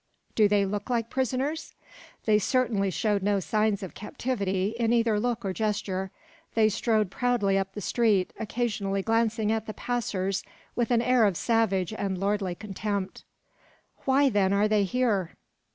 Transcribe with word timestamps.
"Do 0.33 0.47
they 0.47 0.65
look 0.65 0.89
like 0.89 1.11
prisoners?" 1.11 1.75
They 2.25 2.39
certainly 2.39 2.89
showed 2.89 3.21
no 3.21 3.39
signs 3.39 3.83
of 3.83 3.93
captivity 3.93 4.73
in 4.79 4.93
either 4.93 5.19
look 5.19 5.45
or 5.45 5.53
gesture. 5.53 6.09
They 6.55 6.69
strode 6.69 7.11
proudly 7.11 7.55
up 7.55 7.73
the 7.75 7.81
street, 7.81 8.33
occasionally 8.39 9.03
glancing 9.03 9.51
at 9.51 9.67
the 9.67 9.75
passers 9.75 10.43
with 10.75 10.89
an 10.89 11.03
air 11.03 11.23
of 11.27 11.37
savage 11.37 11.93
and 11.93 12.17
lordly 12.17 12.55
contempt. 12.55 13.25
"Why, 14.05 14.27
then, 14.31 14.53
are 14.53 14.67
they 14.67 14.85
here? 14.85 15.35